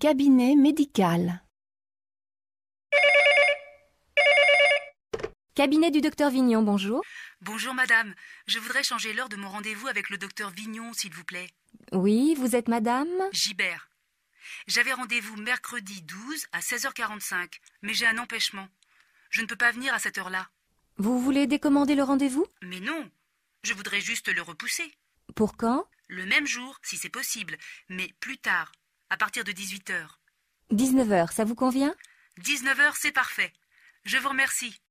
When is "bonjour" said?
6.62-7.02, 7.40-7.74